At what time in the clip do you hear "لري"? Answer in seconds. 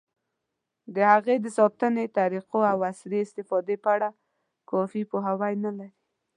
5.77-5.93